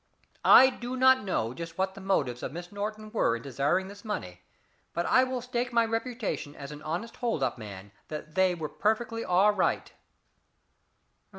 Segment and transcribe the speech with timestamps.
[0.43, 4.03] I do not know just what the motives of Miss Norton were in desiring this
[4.03, 4.41] money,
[4.93, 8.67] but I will stake my reputation as an honest hold up man that they were
[8.67, 9.93] perfectly all right."